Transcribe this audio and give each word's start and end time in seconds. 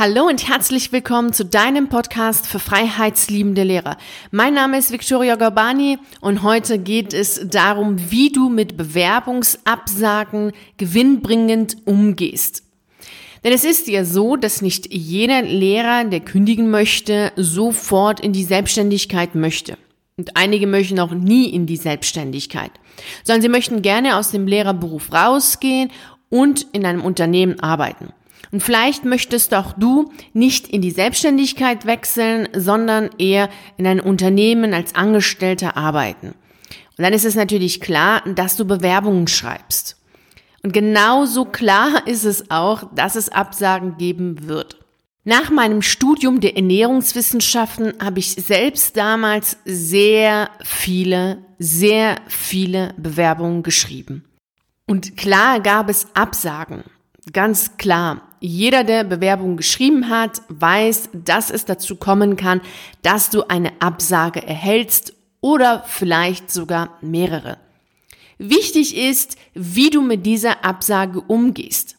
Hallo 0.00 0.28
und 0.28 0.48
herzlich 0.48 0.92
willkommen 0.92 1.34
zu 1.34 1.44
deinem 1.44 1.90
Podcast 1.90 2.46
für 2.46 2.58
freiheitsliebende 2.58 3.64
Lehrer. 3.64 3.98
Mein 4.30 4.54
Name 4.54 4.78
ist 4.78 4.92
Victoria 4.92 5.36
Gorbani 5.36 5.98
und 6.22 6.42
heute 6.42 6.78
geht 6.78 7.12
es 7.12 7.42
darum, 7.44 8.10
wie 8.10 8.32
du 8.32 8.48
mit 8.48 8.78
Bewerbungsabsagen 8.78 10.52
gewinnbringend 10.78 11.76
umgehst. 11.84 12.62
Denn 13.44 13.52
es 13.52 13.62
ist 13.62 13.88
ja 13.88 14.06
so, 14.06 14.36
dass 14.36 14.62
nicht 14.62 14.90
jeder 14.90 15.42
Lehrer, 15.42 16.06
der 16.06 16.20
kündigen 16.20 16.70
möchte, 16.70 17.32
sofort 17.36 18.20
in 18.20 18.32
die 18.32 18.44
Selbstständigkeit 18.44 19.34
möchte. 19.34 19.76
Und 20.16 20.34
einige 20.34 20.66
möchten 20.66 20.98
auch 20.98 21.12
nie 21.12 21.50
in 21.50 21.66
die 21.66 21.76
Selbstständigkeit, 21.76 22.72
sondern 23.22 23.42
sie 23.42 23.50
möchten 23.50 23.82
gerne 23.82 24.16
aus 24.16 24.30
dem 24.30 24.46
Lehrerberuf 24.46 25.12
rausgehen 25.12 25.90
und 26.30 26.68
in 26.72 26.86
einem 26.86 27.02
Unternehmen 27.02 27.60
arbeiten. 27.60 28.14
Und 28.52 28.62
vielleicht 28.62 29.04
möchtest 29.04 29.54
auch 29.54 29.72
du 29.72 30.12
nicht 30.32 30.68
in 30.68 30.82
die 30.82 30.90
Selbstständigkeit 30.90 31.86
wechseln, 31.86 32.48
sondern 32.54 33.10
eher 33.18 33.48
in 33.76 33.86
ein 33.86 34.00
Unternehmen 34.00 34.74
als 34.74 34.94
Angestellter 34.94 35.76
arbeiten. 35.76 36.34
Und 36.96 37.04
dann 37.04 37.12
ist 37.12 37.24
es 37.24 37.34
natürlich 37.34 37.80
klar, 37.80 38.22
dass 38.34 38.56
du 38.56 38.64
Bewerbungen 38.64 39.28
schreibst. 39.28 39.96
Und 40.62 40.72
genauso 40.72 41.44
klar 41.44 42.02
ist 42.06 42.24
es 42.24 42.50
auch, 42.50 42.84
dass 42.94 43.16
es 43.16 43.30
Absagen 43.30 43.96
geben 43.96 44.48
wird. 44.48 44.76
Nach 45.24 45.50
meinem 45.50 45.82
Studium 45.82 46.40
der 46.40 46.56
Ernährungswissenschaften 46.56 47.92
habe 48.02 48.20
ich 48.20 48.32
selbst 48.32 48.96
damals 48.96 49.58
sehr 49.66 50.50
viele, 50.64 51.44
sehr 51.58 52.16
viele 52.26 52.94
Bewerbungen 52.96 53.62
geschrieben. 53.62 54.24
Und 54.86 55.16
klar 55.18 55.60
gab 55.60 55.90
es 55.90 56.06
Absagen. 56.14 56.84
Ganz 57.32 57.76
klar. 57.76 58.29
Jeder, 58.40 58.84
der 58.84 59.04
Bewerbung 59.04 59.58
geschrieben 59.58 60.08
hat, 60.08 60.40
weiß, 60.48 61.10
dass 61.12 61.50
es 61.50 61.66
dazu 61.66 61.96
kommen 61.96 62.36
kann, 62.36 62.62
dass 63.02 63.28
du 63.28 63.42
eine 63.48 63.72
Absage 63.80 64.42
erhältst 64.46 65.12
oder 65.42 65.84
vielleicht 65.86 66.50
sogar 66.50 66.96
mehrere. 67.02 67.58
Wichtig 68.38 68.96
ist, 68.96 69.36
wie 69.52 69.90
du 69.90 70.00
mit 70.00 70.24
dieser 70.24 70.64
Absage 70.64 71.20
umgehst. 71.20 71.96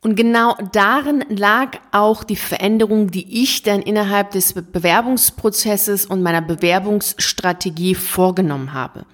Und 0.00 0.16
genau 0.16 0.54
darin 0.72 1.24
lag 1.28 1.78
auch 1.92 2.24
die 2.24 2.36
Veränderung, 2.36 3.10
die 3.10 3.42
ich 3.42 3.62
dann 3.62 3.82
innerhalb 3.82 4.30
des 4.30 4.54
Bewerbungsprozesses 4.54 6.06
und 6.06 6.22
meiner 6.22 6.40
Bewerbungsstrategie 6.40 7.94
vorgenommen 7.94 8.72
habe. 8.72 9.04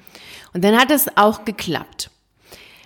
Und 0.53 0.63
dann 0.63 0.79
hat 0.79 0.93
es 0.93 1.17
auch 1.17 1.45
geklappt. 1.45 2.12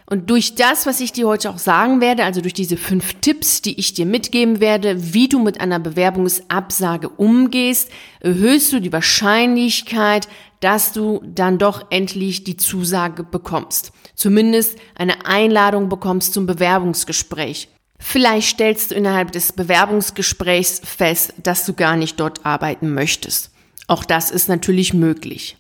Und 0.08 0.30
durch 0.30 0.54
das, 0.54 0.86
was 0.86 1.00
ich 1.00 1.10
dir 1.12 1.26
heute 1.26 1.50
auch 1.50 1.58
sagen 1.58 2.00
werde, 2.00 2.24
also 2.24 2.40
durch 2.40 2.54
diese 2.54 2.76
fünf 2.76 3.14
Tipps, 3.14 3.60
die 3.60 3.78
ich 3.78 3.92
dir 3.92 4.06
mitgeben 4.06 4.60
werde, 4.60 5.12
wie 5.12 5.28
du 5.28 5.40
mit 5.40 5.60
einer 5.60 5.80
Bewerbungsabsage 5.80 7.08
umgehst, 7.08 7.90
erhöhst 8.20 8.72
du 8.72 8.80
die 8.80 8.92
Wahrscheinlichkeit, 8.92 10.28
dass 10.60 10.92
du 10.92 11.20
dann 11.24 11.58
doch 11.58 11.86
endlich 11.90 12.44
die 12.44 12.56
Zusage 12.56 13.24
bekommst. 13.24 13.92
Zumindest 14.14 14.78
eine 14.94 15.26
Einladung 15.26 15.88
bekommst 15.88 16.34
zum 16.34 16.46
Bewerbungsgespräch. 16.46 17.68
Vielleicht 17.98 18.50
stellst 18.50 18.91
du 18.92 18.94
innerhalb 18.94 19.32
des 19.32 19.52
Bewerbungsgesprächs 19.52 20.82
fest, 20.84 21.34
dass 21.42 21.66
du 21.66 21.74
gar 21.74 21.96
nicht 21.96 22.20
dort 22.20 22.46
arbeiten 22.46 22.94
möchtest. 22.94 23.50
Auch 23.88 24.04
das 24.04 24.30
ist 24.30 24.48
natürlich 24.48 24.94
möglich. 24.94 25.56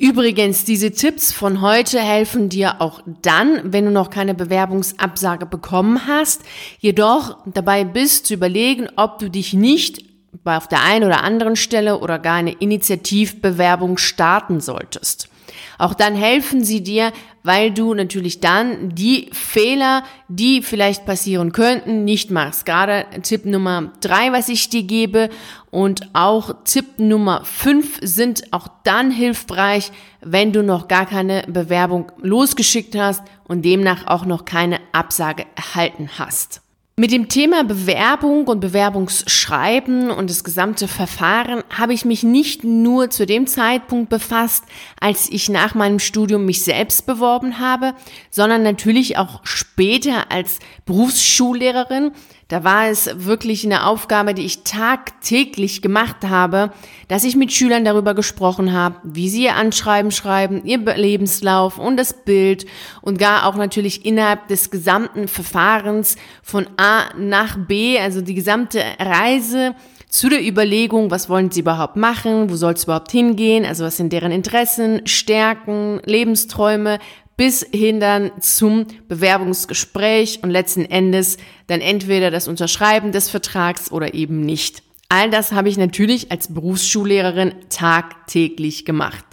Übrigens, 0.00 0.64
diese 0.64 0.92
Tipps 0.92 1.32
von 1.32 1.60
heute 1.60 1.98
helfen 1.98 2.48
dir 2.48 2.80
auch 2.80 3.02
dann, 3.20 3.72
wenn 3.72 3.84
du 3.84 3.90
noch 3.90 4.10
keine 4.10 4.32
Bewerbungsabsage 4.32 5.44
bekommen 5.44 6.06
hast, 6.06 6.42
jedoch 6.78 7.38
dabei 7.46 7.82
bist 7.82 8.26
zu 8.26 8.34
überlegen, 8.34 8.88
ob 8.94 9.18
du 9.18 9.28
dich 9.28 9.54
nicht 9.54 10.04
auf 10.44 10.68
der 10.68 10.84
einen 10.84 11.04
oder 11.04 11.24
anderen 11.24 11.56
Stelle 11.56 11.98
oder 11.98 12.20
gar 12.20 12.36
eine 12.36 12.52
Initiativbewerbung 12.52 13.98
starten 13.98 14.60
solltest. 14.60 15.28
Auch 15.78 15.94
dann 15.94 16.16
helfen 16.16 16.64
sie 16.64 16.82
dir, 16.82 17.12
weil 17.44 17.70
du 17.70 17.94
natürlich 17.94 18.40
dann 18.40 18.94
die 18.94 19.30
Fehler, 19.32 20.02
die 20.28 20.60
vielleicht 20.60 21.06
passieren 21.06 21.52
könnten, 21.52 22.04
nicht 22.04 22.30
machst. 22.30 22.66
Gerade 22.66 23.06
Tipp 23.22 23.46
Nummer 23.46 23.92
drei, 24.00 24.32
was 24.32 24.48
ich 24.48 24.68
dir 24.68 24.82
gebe 24.82 25.30
und 25.70 26.10
auch 26.14 26.64
Tipp 26.64 26.98
Nummer 26.98 27.44
fünf 27.44 27.98
sind 28.02 28.52
auch 28.52 28.68
dann 28.82 29.10
hilfreich, 29.10 29.92
wenn 30.20 30.52
du 30.52 30.62
noch 30.62 30.88
gar 30.88 31.06
keine 31.06 31.44
Bewerbung 31.46 32.10
losgeschickt 32.20 32.96
hast 32.96 33.22
und 33.44 33.64
demnach 33.64 34.06
auch 34.08 34.26
noch 34.26 34.44
keine 34.44 34.80
Absage 34.92 35.46
erhalten 35.54 36.10
hast. 36.18 36.60
Mit 36.98 37.12
dem 37.12 37.28
Thema 37.28 37.62
Bewerbung 37.62 38.48
und 38.48 38.58
Bewerbungsschreiben 38.58 40.10
und 40.10 40.28
das 40.28 40.42
gesamte 40.42 40.88
Verfahren 40.88 41.62
habe 41.70 41.92
ich 41.92 42.04
mich 42.04 42.24
nicht 42.24 42.64
nur 42.64 43.08
zu 43.08 43.24
dem 43.24 43.46
Zeitpunkt 43.46 44.10
befasst, 44.10 44.64
als 45.00 45.30
ich 45.30 45.48
nach 45.48 45.76
meinem 45.76 46.00
Studium 46.00 46.44
mich 46.44 46.64
selbst 46.64 47.06
beworben 47.06 47.60
habe, 47.60 47.94
sondern 48.32 48.64
natürlich 48.64 49.16
auch 49.16 49.38
später 49.44 50.32
als 50.32 50.58
Berufsschullehrerin, 50.86 52.10
da 52.48 52.64
war 52.64 52.88
es 52.88 53.10
wirklich 53.26 53.64
eine 53.66 53.84
Aufgabe, 53.84 54.32
die 54.32 54.46
ich 54.46 54.64
tagtäglich 54.64 55.82
gemacht 55.82 56.24
habe, 56.26 56.72
dass 57.06 57.24
ich 57.24 57.36
mit 57.36 57.52
Schülern 57.52 57.84
darüber 57.84 58.14
gesprochen 58.14 58.72
habe, 58.72 58.96
wie 59.04 59.28
sie 59.28 59.44
ihr 59.44 59.54
Anschreiben 59.54 60.10
schreiben, 60.10 60.64
ihr 60.64 60.78
Lebenslauf 60.78 61.78
und 61.78 61.98
das 61.98 62.24
Bild 62.24 62.64
und 63.02 63.18
gar 63.18 63.44
auch 63.44 63.56
natürlich 63.56 64.06
innerhalb 64.06 64.48
des 64.48 64.70
gesamten 64.70 65.28
Verfahrens 65.28 66.16
von 66.42 66.66
A 66.78 66.87
nach 67.16 67.56
B, 67.56 67.98
also 67.98 68.20
die 68.20 68.34
gesamte 68.34 68.82
Reise 68.98 69.74
zu 70.08 70.28
der 70.28 70.46
Überlegung, 70.46 71.10
was 71.10 71.28
wollen 71.28 71.50
sie 71.50 71.60
überhaupt 71.60 71.96
machen, 71.96 72.50
wo 72.50 72.56
soll 72.56 72.72
es 72.72 72.84
überhaupt 72.84 73.12
hingehen, 73.12 73.64
also 73.64 73.84
was 73.84 73.96
sind 73.96 74.12
deren 74.12 74.32
Interessen, 74.32 75.06
Stärken, 75.06 76.00
Lebensträume, 76.04 76.98
bis 77.36 77.64
hin 77.72 78.00
dann 78.00 78.32
zum 78.40 78.86
Bewerbungsgespräch 79.06 80.40
und 80.42 80.50
letzten 80.50 80.84
Endes 80.84 81.36
dann 81.68 81.80
entweder 81.80 82.30
das 82.30 82.48
Unterschreiben 82.48 83.12
des 83.12 83.30
Vertrags 83.30 83.92
oder 83.92 84.14
eben 84.14 84.40
nicht. 84.40 84.82
All 85.08 85.30
das 85.30 85.52
habe 85.52 85.68
ich 85.68 85.78
natürlich 85.78 86.32
als 86.32 86.52
Berufsschullehrerin 86.52 87.54
tagtäglich 87.70 88.84
gemacht. 88.84 89.24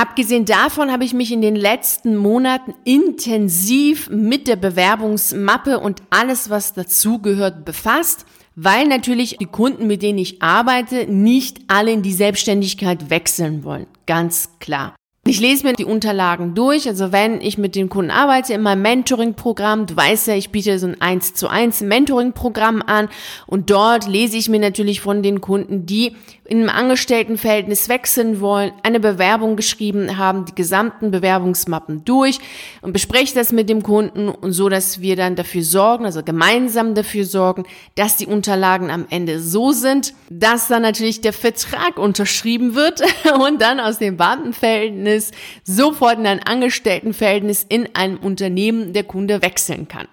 Abgesehen 0.00 0.44
davon 0.44 0.92
habe 0.92 1.02
ich 1.02 1.12
mich 1.12 1.32
in 1.32 1.42
den 1.42 1.56
letzten 1.56 2.14
Monaten 2.14 2.72
intensiv 2.84 4.08
mit 4.08 4.46
der 4.46 4.54
Bewerbungsmappe 4.54 5.80
und 5.80 6.02
alles, 6.10 6.50
was 6.50 6.72
dazugehört, 6.72 7.64
befasst, 7.64 8.24
weil 8.54 8.86
natürlich 8.86 9.38
die 9.38 9.46
Kunden, 9.46 9.88
mit 9.88 10.02
denen 10.02 10.18
ich 10.18 10.40
arbeite, 10.40 11.08
nicht 11.12 11.62
alle 11.66 11.90
in 11.90 12.02
die 12.02 12.12
Selbstständigkeit 12.12 13.10
wechseln 13.10 13.64
wollen. 13.64 13.88
Ganz 14.06 14.50
klar. 14.60 14.94
Ich 15.28 15.40
lese 15.40 15.66
mir 15.66 15.74
die 15.74 15.84
Unterlagen 15.84 16.54
durch, 16.54 16.88
also 16.88 17.12
wenn 17.12 17.42
ich 17.42 17.58
mit 17.58 17.74
den 17.74 17.90
Kunden 17.90 18.10
arbeite 18.10 18.54
in 18.54 18.62
meinem 18.62 18.80
Mentoring-Programm, 18.80 19.84
du 19.84 19.94
weißt 19.94 20.28
ja, 20.28 20.34
ich 20.34 20.50
biete 20.50 20.78
so 20.78 20.86
ein 20.86 20.98
1 21.00 21.34
zu 21.34 21.48
1 21.48 21.82
Mentoring-Programm 21.82 22.82
an 22.86 23.10
und 23.46 23.68
dort 23.68 24.06
lese 24.08 24.38
ich 24.38 24.48
mir 24.48 24.58
natürlich 24.58 25.02
von 25.02 25.22
den 25.22 25.42
Kunden, 25.42 25.84
die 25.84 26.16
in 26.48 26.60
einem 26.60 26.70
Angestelltenverhältnis 26.70 27.90
wechseln 27.90 28.40
wollen, 28.40 28.72
eine 28.82 29.00
Bewerbung 29.00 29.54
geschrieben 29.54 30.16
haben, 30.16 30.46
die 30.46 30.54
gesamten 30.54 31.10
Bewerbungsmappen 31.10 32.06
durch 32.06 32.38
und 32.80 32.94
bespreche 32.94 33.34
das 33.34 33.52
mit 33.52 33.68
dem 33.68 33.82
Kunden 33.82 34.30
und 34.30 34.52
so, 34.52 34.70
dass 34.70 35.02
wir 35.02 35.14
dann 35.14 35.36
dafür 35.36 35.62
sorgen, 35.62 36.06
also 36.06 36.22
gemeinsam 36.22 36.94
dafür 36.94 37.26
sorgen, 37.26 37.64
dass 37.96 38.16
die 38.16 38.26
Unterlagen 38.26 38.90
am 38.90 39.06
Ende 39.10 39.40
so 39.40 39.72
sind, 39.72 40.14
dass 40.30 40.68
dann 40.68 40.80
natürlich 40.80 41.20
der 41.20 41.34
Vertrag 41.34 41.98
unterschrieben 41.98 42.74
wird 42.74 43.02
und 43.46 43.60
dann 43.60 43.78
aus 43.78 43.98
dem 43.98 44.16
Beamtenverhältnis 44.16 45.32
sofort 45.64 46.18
in 46.18 46.26
ein 46.26 46.42
Angestelltenverhältnis 46.42 47.66
in 47.68 47.94
einem 47.94 48.16
Unternehmen 48.16 48.94
der 48.94 49.04
Kunde 49.04 49.42
wechseln 49.42 49.86
kann. 49.86 50.08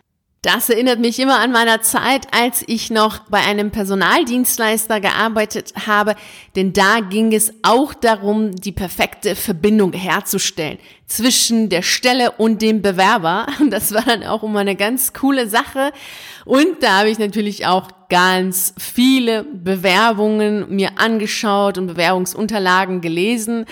Das 0.45 0.69
erinnert 0.69 0.99
mich 0.99 1.19
immer 1.19 1.39
an 1.39 1.51
meiner 1.51 1.81
Zeit, 1.81 2.27
als 2.31 2.63
ich 2.67 2.91
noch 2.91 3.17
bei 3.29 3.39
einem 3.39 3.71
Personaldienstleister 3.71 5.01
gearbeitet 5.01 5.73
habe, 5.87 6.15
denn 6.55 6.71
da 6.71 6.99
ging 6.99 7.33
es 7.33 7.51
auch 7.63 7.95
darum, 7.95 8.55
die 8.55 8.71
perfekte 8.71 9.35
Verbindung 9.35 9.93
herzustellen 9.93 10.77
zwischen 11.07 11.69
der 11.69 11.81
Stelle 11.81 12.29
und 12.29 12.61
dem 12.61 12.83
Bewerber. 12.83 13.47
Und 13.59 13.71
das 13.71 13.91
war 13.91 14.03
dann 14.03 14.21
auch 14.21 14.43
immer 14.43 14.59
eine 14.59 14.75
ganz 14.75 15.13
coole 15.13 15.49
Sache. 15.49 15.91
Und 16.45 16.83
da 16.83 16.99
habe 16.99 17.09
ich 17.09 17.17
natürlich 17.17 17.65
auch 17.65 17.87
ganz 18.09 18.75
viele 18.77 19.45
Bewerbungen 19.45 20.67
mir 20.69 20.99
angeschaut 20.99 21.79
und 21.79 21.87
Bewerbungsunterlagen 21.87 23.01
gelesen. 23.01 23.65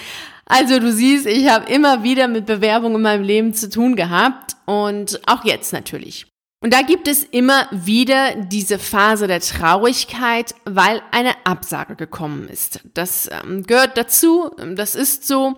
Also 0.48 0.80
du 0.80 0.92
siehst, 0.92 1.28
ich 1.28 1.50
habe 1.50 1.72
immer 1.72 2.02
wieder 2.02 2.28
mit 2.28 2.48
Bewerbungen 2.48 2.96
in 2.96 3.02
meinem 3.04 3.24
Leben 3.24 3.54
zu 3.54 3.70
tun 3.70 3.96
gehabt 3.96 4.56
und 4.66 5.22
auch 5.28 5.46
jetzt 5.46 5.72
natürlich. 5.72 6.33
Und 6.64 6.72
da 6.72 6.82
gibt 6.82 7.10
es 7.10 7.24
immer 7.24 7.68
wieder 7.72 8.36
diese 8.38 8.80
Phase 8.80 9.28
der 9.28 9.42
Traurigkeit, 9.42 10.56
weil 10.64 11.02
eine 11.12 11.46
Absage 11.46 11.98
gekommen 11.98 12.48
ist. 12.48 12.80
Das 12.94 13.30
ähm, 13.30 13.64
gehört 13.64 13.98
dazu, 13.98 14.50
das 14.74 14.96
ist 14.96 15.28
so. 15.28 15.58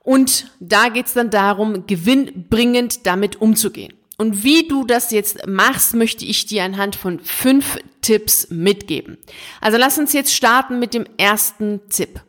Und 0.00 0.50
da 0.58 0.88
geht 0.88 1.06
es 1.06 1.12
dann 1.12 1.30
darum, 1.30 1.86
gewinnbringend 1.86 3.06
damit 3.06 3.40
umzugehen. 3.40 3.92
Und 4.16 4.42
wie 4.42 4.66
du 4.66 4.84
das 4.84 5.12
jetzt 5.12 5.46
machst, 5.46 5.94
möchte 5.94 6.24
ich 6.24 6.46
dir 6.46 6.64
anhand 6.64 6.96
von 6.96 7.20
fünf 7.20 7.78
Tipps 8.02 8.48
mitgeben. 8.50 9.18
Also 9.60 9.78
lass 9.78 9.98
uns 9.98 10.12
jetzt 10.12 10.34
starten 10.34 10.80
mit 10.80 10.94
dem 10.94 11.06
ersten 11.16 11.80
Tipp. 11.90 12.20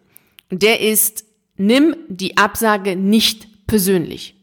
Der 0.51 0.79
ist, 0.79 1.25
nimm 1.57 1.95
die 2.07 2.37
Absage 2.37 2.95
nicht 2.95 3.65
persönlich. 3.65 4.34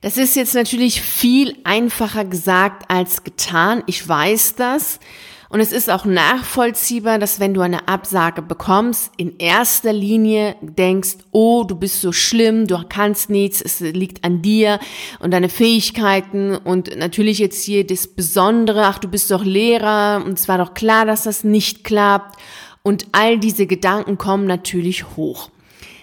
Das 0.00 0.18
ist 0.18 0.36
jetzt 0.36 0.54
natürlich 0.54 1.00
viel 1.00 1.56
einfacher 1.64 2.24
gesagt 2.24 2.90
als 2.90 3.24
getan. 3.24 3.82
Ich 3.86 4.06
weiß 4.06 4.54
das. 4.56 5.00
Und 5.48 5.60
es 5.60 5.72
ist 5.72 5.90
auch 5.90 6.04
nachvollziehbar, 6.04 7.18
dass 7.18 7.38
wenn 7.38 7.54
du 7.54 7.60
eine 7.60 7.86
Absage 7.86 8.42
bekommst, 8.42 9.12
in 9.16 9.38
erster 9.38 9.92
Linie 9.92 10.56
denkst, 10.60 11.18
oh, 11.30 11.62
du 11.62 11.76
bist 11.76 12.00
so 12.00 12.10
schlimm, 12.10 12.66
du 12.66 12.82
kannst 12.88 13.30
nichts, 13.30 13.62
es 13.62 13.78
liegt 13.80 14.24
an 14.24 14.42
dir 14.42 14.80
und 15.20 15.30
deine 15.30 15.48
Fähigkeiten 15.48 16.56
und 16.56 16.96
natürlich 16.96 17.38
jetzt 17.38 17.62
hier 17.64 17.86
das 17.86 18.08
Besondere, 18.08 18.86
ach, 18.86 18.98
du 18.98 19.08
bist 19.08 19.30
doch 19.30 19.44
Lehrer 19.44 20.22
und 20.24 20.38
es 20.38 20.48
war 20.48 20.58
doch 20.58 20.74
klar, 20.74 21.06
dass 21.06 21.22
das 21.22 21.44
nicht 21.44 21.84
klappt 21.84 22.40
und 22.82 23.06
all 23.12 23.38
diese 23.38 23.66
Gedanken 23.66 24.18
kommen 24.18 24.46
natürlich 24.46 25.16
hoch. 25.16 25.50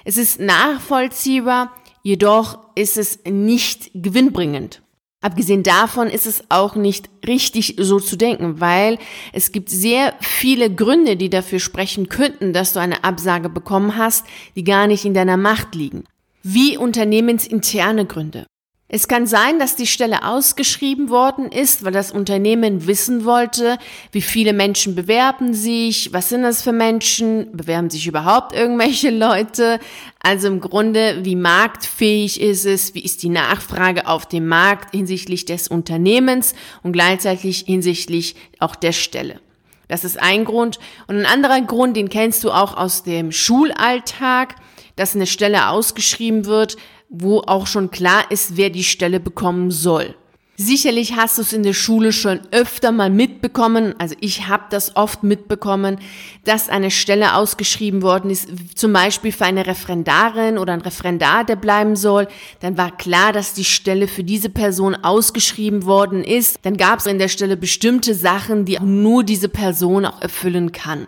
Es 0.06 0.16
ist 0.18 0.40
nachvollziehbar, 0.40 1.72
jedoch 2.04 2.60
ist 2.76 2.98
es 2.98 3.20
nicht 3.26 3.90
gewinnbringend. 3.96 4.82
Abgesehen 5.22 5.64
davon 5.64 6.10
ist 6.10 6.26
es 6.26 6.44
auch 6.50 6.76
nicht 6.76 7.10
richtig 7.26 7.76
so 7.80 8.02
zu 8.02 8.18
denken, 8.18 8.60
weil 8.60 9.00
es 9.32 9.54
gibt 9.54 9.70
sehr 9.70 10.14
viele 10.20 10.70
Gründe, 10.70 11.16
die 11.16 11.30
dafür 11.30 11.60
sprechen 11.60 12.10
könnten, 12.10 12.52
dass 12.52 12.74
du 12.74 12.82
eine 12.82 13.06
Absage 13.06 13.48
bekommen 13.48 13.98
hast, 13.98 14.26
die 14.58 14.66
gar 14.66 14.86
nicht 14.86 15.06
in 15.06 15.14
deiner 15.14 15.38
Macht 15.38 15.76
liegen. 15.76 16.04
Wie 16.44 16.76
unternehmensinterne 16.76 18.06
Gründe. 18.06 18.46
Es 18.96 19.08
kann 19.08 19.26
sein, 19.26 19.58
dass 19.58 19.76
die 19.76 19.88
Stelle 19.88 20.24
ausgeschrieben 20.24 21.10
worden 21.10 21.52
ist, 21.52 21.84
weil 21.84 21.94
das 21.94 22.12
Unternehmen 22.12 22.86
wissen 22.86 23.26
wollte, 23.26 23.80
wie 24.12 24.22
viele 24.22 24.54
Menschen 24.54 24.94
bewerben 24.94 25.56
sich, 25.56 26.14
was 26.14 26.30
sind 26.30 26.44
das 26.44 26.62
für 26.62 26.74
Menschen, 26.74 27.58
bewerben 27.58 27.90
sich 27.90 28.06
überhaupt 28.06 28.54
irgendwelche 28.54 29.10
Leute. 29.10 29.80
Also 30.20 30.48
im 30.48 30.62
Grunde, 30.62 31.22
wie 31.24 31.36
marktfähig 31.36 32.40
ist 32.40 32.68
es, 32.68 32.94
wie 32.94 33.02
ist 33.02 33.24
die 33.24 33.30
Nachfrage 33.30 34.06
auf 34.06 34.28
dem 34.28 34.48
Markt 34.48 34.92
hinsichtlich 34.92 35.46
des 35.46 35.70
Unternehmens 35.70 36.54
und 36.84 36.94
gleichzeitig 36.94 37.64
hinsichtlich 37.66 38.36
auch 38.60 38.76
der 38.76 38.92
Stelle. 38.92 39.40
Das 39.88 40.04
ist 40.04 40.22
ein 40.22 40.46
Grund. 40.46 40.78
Und 41.08 41.18
ein 41.18 41.26
anderer 41.26 41.62
Grund, 41.62 41.98
den 41.98 42.10
kennst 42.10 42.44
du 42.44 42.52
auch 42.52 42.78
aus 42.78 43.02
dem 43.02 43.32
Schulalltag, 43.32 44.54
dass 44.96 45.16
eine 45.16 45.26
Stelle 45.26 45.70
ausgeschrieben 45.70 46.46
wird, 46.46 46.78
wo 47.14 47.42
auch 47.42 47.68
schon 47.68 47.92
klar 47.92 48.26
ist, 48.32 48.58
wer 48.58 48.70
die 48.70 48.84
Stelle 48.84 49.20
bekommen 49.20 49.72
soll. 49.72 50.16
Sicherlich 50.56 51.16
hast 51.16 51.40
du 51.40 51.42
es 51.42 51.52
in 51.52 51.64
der 51.64 51.74
Schule 51.74 52.12
schon 52.12 52.40
öfter 52.52 52.92
mal 52.92 53.10
mitbekommen, 53.10 53.96
also 53.98 54.16
ich 54.20 54.48
habe 54.48 54.66
das 54.70 54.96
oft 54.96 55.24
mitbekommen, 55.24 55.98
dass 56.44 56.70
eine 56.70 56.92
Stelle 56.92 57.34
ausgeschrieben 57.34 58.04
worden 58.04 58.30
ist, 58.30 58.50
zum 58.76 58.94
Beispiel 58.94 59.32
für 59.32 59.46
eine 59.46 59.66
Referendarin 59.66 60.60
oder 60.60 60.74
ein 60.74 60.82
Referendar, 60.82 61.44
der 61.44 61.56
bleiben 61.56 61.96
soll. 61.96 62.28
Dann 62.60 62.78
war 62.78 62.96
klar, 62.96 63.34
dass 63.34 63.56
die 63.56 63.66
Stelle 63.66 64.08
für 64.08 64.24
diese 64.24 64.50
Person 64.50 64.94
ausgeschrieben 64.94 65.86
worden 65.86 66.24
ist. 66.24 66.60
Dann 66.62 66.78
gab 66.78 67.00
es 67.00 67.08
in 67.08 67.18
der 67.18 67.30
Stelle 67.30 67.58
bestimmte 67.58 68.14
Sachen, 68.14 68.66
die 68.66 68.78
nur 68.80 69.24
diese 69.24 69.50
Person 69.50 70.06
auch 70.06 70.22
erfüllen 70.22 70.72
kann. 70.72 71.08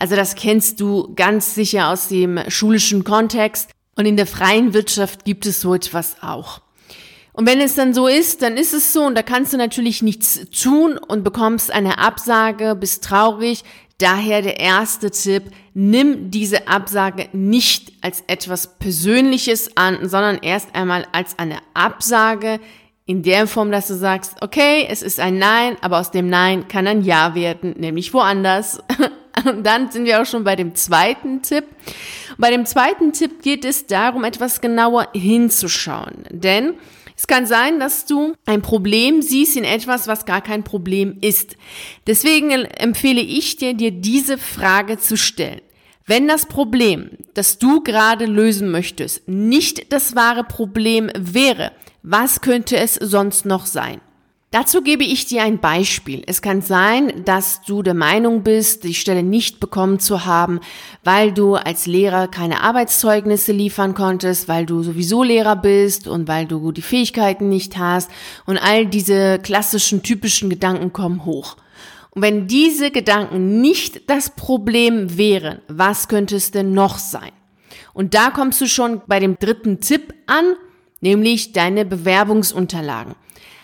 Also 0.00 0.16
das 0.16 0.34
kennst 0.34 0.80
du 0.80 1.14
ganz 1.14 1.54
sicher 1.54 1.90
aus 1.90 2.08
dem 2.08 2.40
schulischen 2.48 3.04
Kontext. 3.04 3.70
Und 4.00 4.06
in 4.06 4.16
der 4.16 4.26
freien 4.26 4.72
Wirtschaft 4.72 5.26
gibt 5.26 5.44
es 5.44 5.60
so 5.60 5.74
etwas 5.74 6.22
auch. 6.22 6.62
Und 7.34 7.46
wenn 7.46 7.60
es 7.60 7.74
dann 7.74 7.92
so 7.92 8.06
ist, 8.06 8.40
dann 8.40 8.56
ist 8.56 8.72
es 8.72 8.94
so 8.94 9.02
und 9.02 9.14
da 9.14 9.22
kannst 9.22 9.52
du 9.52 9.58
natürlich 9.58 10.00
nichts 10.00 10.40
tun 10.58 10.96
und 10.96 11.22
bekommst 11.22 11.70
eine 11.70 11.98
Absage, 11.98 12.74
bist 12.76 13.04
traurig. 13.04 13.62
Daher 13.98 14.40
der 14.40 14.58
erste 14.58 15.10
Tipp, 15.10 15.50
nimm 15.74 16.30
diese 16.30 16.66
Absage 16.66 17.28
nicht 17.34 17.92
als 18.00 18.24
etwas 18.26 18.78
Persönliches 18.78 19.76
an, 19.76 20.08
sondern 20.08 20.38
erst 20.38 20.74
einmal 20.74 21.06
als 21.12 21.38
eine 21.38 21.58
Absage 21.74 22.58
in 23.04 23.22
der 23.22 23.46
Form, 23.46 23.70
dass 23.70 23.88
du 23.88 23.96
sagst, 23.96 24.36
okay, 24.40 24.86
es 24.88 25.02
ist 25.02 25.20
ein 25.20 25.36
Nein, 25.36 25.76
aber 25.82 26.00
aus 26.00 26.10
dem 26.10 26.30
Nein 26.30 26.68
kann 26.68 26.86
ein 26.86 27.02
Ja 27.02 27.34
werden, 27.34 27.74
nämlich 27.76 28.14
woanders. 28.14 28.82
Und 29.44 29.64
dann 29.64 29.90
sind 29.90 30.04
wir 30.04 30.20
auch 30.20 30.26
schon 30.26 30.44
bei 30.44 30.56
dem 30.56 30.74
zweiten 30.74 31.42
Tipp. 31.42 31.64
Bei 32.38 32.50
dem 32.50 32.66
zweiten 32.66 33.12
Tipp 33.12 33.42
geht 33.42 33.64
es 33.64 33.86
darum, 33.86 34.24
etwas 34.24 34.60
genauer 34.60 35.08
hinzuschauen. 35.14 36.24
Denn 36.30 36.74
es 37.16 37.26
kann 37.26 37.44
sein, 37.44 37.78
dass 37.78 38.06
du 38.06 38.34
ein 38.46 38.62
Problem 38.62 39.20
siehst 39.20 39.56
in 39.56 39.64
etwas, 39.64 40.08
was 40.08 40.24
gar 40.24 40.40
kein 40.40 40.64
Problem 40.64 41.18
ist. 41.20 41.56
Deswegen 42.06 42.50
empfehle 42.50 43.20
ich 43.20 43.56
dir, 43.56 43.74
dir 43.74 43.90
diese 43.90 44.38
Frage 44.38 44.98
zu 44.98 45.18
stellen. 45.18 45.60
Wenn 46.06 46.26
das 46.26 46.46
Problem, 46.46 47.10
das 47.34 47.58
du 47.58 47.82
gerade 47.82 48.24
lösen 48.24 48.70
möchtest, 48.70 49.28
nicht 49.28 49.92
das 49.92 50.16
wahre 50.16 50.44
Problem 50.44 51.10
wäre, 51.14 51.72
was 52.02 52.40
könnte 52.40 52.78
es 52.78 52.94
sonst 52.94 53.44
noch 53.44 53.66
sein? 53.66 54.00
Dazu 54.52 54.82
gebe 54.82 55.04
ich 55.04 55.26
dir 55.26 55.44
ein 55.44 55.60
Beispiel. 55.60 56.24
Es 56.26 56.42
kann 56.42 56.60
sein, 56.60 57.24
dass 57.24 57.62
du 57.62 57.84
der 57.84 57.94
Meinung 57.94 58.42
bist, 58.42 58.82
die 58.82 58.94
Stelle 58.94 59.22
nicht 59.22 59.60
bekommen 59.60 60.00
zu 60.00 60.24
haben, 60.24 60.58
weil 61.04 61.30
du 61.30 61.54
als 61.54 61.86
Lehrer 61.86 62.26
keine 62.26 62.60
Arbeitszeugnisse 62.60 63.52
liefern 63.52 63.94
konntest, 63.94 64.48
weil 64.48 64.66
du 64.66 64.82
sowieso 64.82 65.22
Lehrer 65.22 65.54
bist 65.54 66.08
und 66.08 66.26
weil 66.26 66.46
du 66.46 66.72
die 66.72 66.82
Fähigkeiten 66.82 67.48
nicht 67.48 67.78
hast 67.78 68.10
und 68.44 68.58
all 68.58 68.86
diese 68.86 69.38
klassischen, 69.38 70.02
typischen 70.02 70.50
Gedanken 70.50 70.92
kommen 70.92 71.24
hoch. 71.24 71.56
Und 72.10 72.22
wenn 72.22 72.48
diese 72.48 72.90
Gedanken 72.90 73.60
nicht 73.60 74.10
das 74.10 74.30
Problem 74.30 75.16
wären, 75.16 75.60
was 75.68 76.08
könnte 76.08 76.34
es 76.34 76.50
denn 76.50 76.72
noch 76.72 76.98
sein? 76.98 77.30
Und 77.92 78.14
da 78.14 78.30
kommst 78.30 78.60
du 78.60 78.66
schon 78.66 79.00
bei 79.06 79.20
dem 79.20 79.38
dritten 79.38 79.80
Tipp 79.80 80.12
an, 80.26 80.56
nämlich 81.00 81.52
deine 81.52 81.84
Bewerbungsunterlagen. 81.84 83.14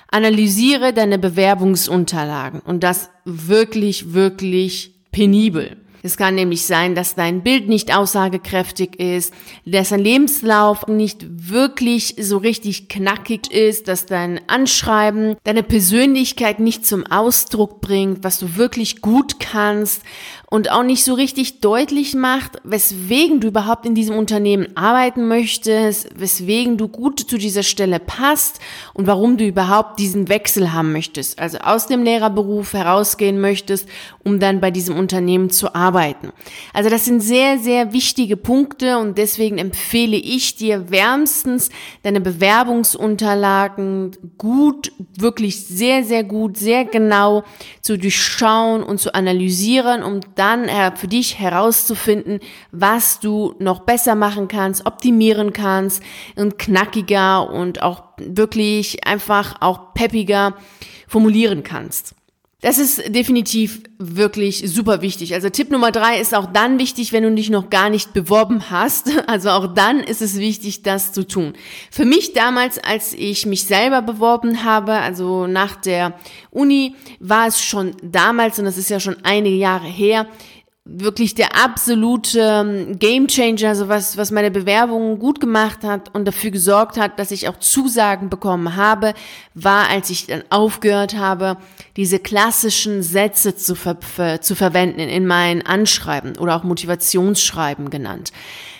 Analysiere 0.09 0.93
deine 0.93 1.19
Bewerbungsunterlagen 1.19 2.61
und 2.61 2.83
das 2.83 3.11
wirklich, 3.25 4.13
wirklich 4.13 4.93
penibel. 5.13 5.77
Es 6.07 6.17
kann 6.17 6.37
nämlich 6.37 6.65
sein, 6.67 6.95
dass 6.95 7.17
dein 7.17 7.43
Bild 7.43 7.69
nicht 7.69 7.93
aussagekräftig 7.93 9.01
ist, 9.01 9.35
dass 9.65 9.89
dein 9.89 9.99
Lebenslauf 9.99 10.87
nicht 10.87 11.27
wirklich 11.51 12.15
so 12.21 12.37
richtig 12.37 12.89
knackig 12.89 13.51
ist, 13.51 13.89
dass 13.89 14.07
dein 14.07 14.41
Anschreiben 14.49 15.37
deine 15.43 15.65
Persönlichkeit 15.65 16.61
nicht 16.61 16.87
zum 16.87 17.05
Ausdruck 17.07 17.81
bringt, 17.81 18.23
was 18.23 18.39
du 18.39 18.55
wirklich 18.55 19.01
gut 19.01 19.41
kannst 19.41 20.03
und 20.49 20.71
auch 20.71 20.85
nicht 20.85 21.05
so 21.05 21.15
richtig 21.15 21.61
deutlich 21.61 22.15
macht, 22.15 22.59
weswegen 22.63 23.41
du 23.41 23.49
überhaupt 23.49 23.85
in 23.85 23.95
diesem 23.97 24.17
Unternehmen 24.17 24.77
arbeiten 24.77 25.27
möchtest, 25.27 26.09
weswegen 26.19 26.77
du 26.77 26.87
gut 26.89 27.19
zu 27.21 27.37
dieser 27.37 27.65
Stelle 27.65 27.99
passt 27.99 28.61
und 28.95 29.09
warum 29.09 29.37
du 29.39 29.45
überhaupt 29.45 29.99
diesen 29.99 30.29
Wechsel 30.29 30.73
haben 30.73 30.93
möchtest, 30.93 31.39
also 31.39 31.59
aus 31.59 31.87
dem 31.89 32.05
Lehrerberuf 32.05 32.75
herausgehen 32.75 33.41
möchtest, 33.41 33.89
um 34.23 34.39
dann 34.39 34.61
bei 34.61 34.71
diesem 34.71 34.97
Unternehmen 34.97 35.51
zu 35.51 35.75
arbeiten. 35.75 36.33
Also 36.73 36.91
das 36.91 37.05
sind 37.05 37.21
sehr, 37.21 37.59
sehr 37.59 37.93
wichtige 37.93 38.37
Punkte 38.37 38.99
und 38.99 39.19
deswegen 39.19 39.59
empfehle 39.59 40.17
ich 40.17 40.55
dir 40.55 40.91
wärmstens 40.91 41.71
deine 42.05 42.21
Bewerbungsunterlagen 42.21 44.13
gut, 44.39 44.93
wirklich 45.19 45.67
sehr, 45.67 46.05
sehr 46.05 46.23
gut, 46.23 46.57
sehr 46.57 46.85
genau 46.85 47.43
zu 47.83 47.99
durchschauen 47.99 48.85
und 48.85 49.01
zu 49.01 49.13
analysieren, 49.15 50.05
um 50.05 50.21
dann 50.37 50.69
äh, 50.69 50.95
für 50.95 51.09
dich 51.09 51.39
herauszufinden, 51.39 52.41
was 52.71 53.19
du 53.19 53.55
noch 53.59 53.81
besser 53.81 54.15
machen 54.15 54.47
kannst, 54.47 54.87
optimieren 54.87 55.53
kannst 55.53 56.03
und 56.37 56.59
knackiger 56.59 57.51
und 57.51 57.83
auch 57.83 58.05
wirklich 58.19 59.07
einfach 59.07 59.57
auch 59.61 59.93
peppiger 59.95 60.55
formulieren 61.09 61.63
kannst. 61.63 62.15
Das 62.63 62.79
ist 62.79 63.15
definitiv 63.15 63.83
wirklich 63.99 64.63
super 64.67 65.03
wichtig. 65.03 65.35
Also 65.35 65.51
Tipp 65.51 65.71
Nummer 65.71 65.93
drei 65.93 66.19
ist 66.19 66.35
auch 66.35 66.47
dann 66.47 66.79
wichtig, 66.79 67.13
wenn 67.13 67.23
du 67.23 67.35
dich 67.35 67.51
noch 67.51 67.69
gar 67.69 67.91
nicht 67.91 68.15
beworben 68.15 68.71
hast. 68.71 69.11
Also 69.27 69.51
auch 69.51 69.75
dann 69.75 70.01
ist 70.01 70.23
es 70.23 70.39
wichtig, 70.39 70.83
das 70.83 71.13
zu 71.13 71.27
tun. 71.27 71.55
Für 71.91 72.05
mich 72.05 72.33
damals, 72.33 72.79
als 72.79 73.13
ich 73.13 73.45
mich 73.45 73.65
selber 73.65 74.01
beworben 74.01 74.65
habe, 74.65 74.93
also 74.93 75.47
nach 75.47 75.77
der 75.77 76.15
Uni, 76.51 76.95
war 77.19 77.49
es 77.49 77.63
schon 77.63 77.97
damals, 78.03 78.59
und 78.59 78.67
das 78.67 78.79
ist 78.79 78.89
ja 78.89 79.01
schon 79.01 79.17
einige 79.25 79.57
Jahre 79.57 79.87
her, 79.87 80.27
wirklich 80.89 81.35
der 81.35 81.57
absolute 81.57 82.39
ähm, 82.39 82.99
Gamechanger, 82.99 83.69
also 83.69 83.89
was, 83.89 84.17
was 84.17 84.31
meine 84.31 84.53
Bewerbung 84.53 85.19
gut 85.19 85.41
gemacht 85.41 85.83
hat 85.83 86.15
und 86.15 86.27
dafür 86.27 86.53
gesorgt 86.53 86.97
hat, 86.97 87.19
dass 87.19 87.33
ich 87.33 87.49
auch 87.49 87.59
Zusagen 87.59 88.31
bekommen 88.31 88.77
habe, 88.77 89.13
war, 89.55 89.91
als 89.91 90.11
ich 90.11 90.27
dann 90.27 90.45
aufgehört 90.49 91.17
habe, 91.17 91.57
diese 91.97 92.21
klassischen 92.21 93.03
Sätze 93.03 93.57
zu, 93.57 93.75
ver 93.75 93.97
zu 94.41 94.55
verwenden 94.55 95.01
in 95.01 95.27
meinen 95.27 95.63
Anschreiben 95.63 96.39
oder 96.39 96.55
auch 96.55 96.63
Motivationsschreiben 96.63 97.91
genannt. 97.91 98.33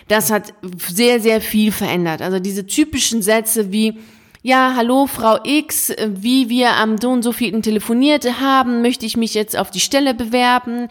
Das 0.07 0.31
hat 0.31 0.53
sehr, 0.87 1.19
sehr 1.19 1.41
viel 1.41 1.73
verändert. 1.73 2.21
Also 2.21 2.39
diese 2.39 2.65
typischen 2.65 3.21
Sätze 3.21 3.73
wie, 3.73 3.99
ja, 4.41 4.75
hallo 4.77 5.07
Frau 5.07 5.39
X, 5.43 5.91
wie 6.07 6.47
wir 6.47 6.71
am 6.75 6.97
so 7.01 7.21
so 7.21 7.33
vielen 7.33 7.61
telefoniert 7.61 8.39
haben, 8.39 8.81
möchte 8.81 9.05
ich 9.05 9.17
mich 9.17 9.33
jetzt 9.33 9.57
auf 9.57 9.71
die 9.71 9.81
Stelle 9.81 10.13
bewerben. 10.13 10.87